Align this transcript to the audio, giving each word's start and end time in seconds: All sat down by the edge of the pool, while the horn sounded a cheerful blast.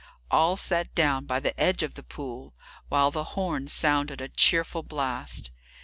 All 0.31 0.57
sat 0.57 0.95
down 0.95 1.25
by 1.27 1.39
the 1.39 1.53
edge 1.59 1.83
of 1.83 1.93
the 1.93 2.01
pool, 2.01 2.55
while 2.89 3.11
the 3.11 3.23
horn 3.37 3.67
sounded 3.67 4.19
a 4.19 4.29
cheerful 4.29 4.81
blast. 4.81 5.51